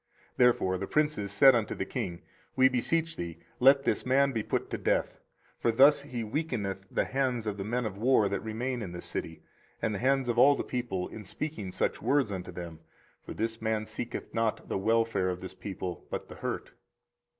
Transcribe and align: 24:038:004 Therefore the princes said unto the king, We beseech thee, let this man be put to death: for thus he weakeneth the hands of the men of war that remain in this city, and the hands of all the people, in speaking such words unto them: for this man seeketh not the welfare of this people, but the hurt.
24:038:004 0.31 0.37
Therefore 0.37 0.77
the 0.79 0.87
princes 0.87 1.31
said 1.31 1.53
unto 1.53 1.75
the 1.75 1.85
king, 1.85 2.23
We 2.55 2.69
beseech 2.69 3.17
thee, 3.17 3.37
let 3.59 3.83
this 3.83 4.03
man 4.03 4.31
be 4.31 4.41
put 4.41 4.71
to 4.71 4.79
death: 4.79 5.19
for 5.59 5.71
thus 5.71 6.01
he 6.01 6.23
weakeneth 6.23 6.87
the 6.89 7.05
hands 7.05 7.45
of 7.45 7.57
the 7.57 7.63
men 7.63 7.85
of 7.85 7.99
war 7.99 8.27
that 8.27 8.39
remain 8.39 8.81
in 8.81 8.93
this 8.93 9.05
city, 9.05 9.43
and 9.79 9.93
the 9.93 9.99
hands 9.99 10.27
of 10.27 10.39
all 10.39 10.55
the 10.55 10.63
people, 10.63 11.07
in 11.09 11.23
speaking 11.23 11.71
such 11.71 12.01
words 12.01 12.31
unto 12.31 12.51
them: 12.51 12.79
for 13.23 13.35
this 13.35 13.61
man 13.61 13.85
seeketh 13.85 14.33
not 14.33 14.67
the 14.67 14.77
welfare 14.79 15.29
of 15.29 15.39
this 15.39 15.53
people, 15.53 16.07
but 16.09 16.29
the 16.29 16.35
hurt. 16.37 16.71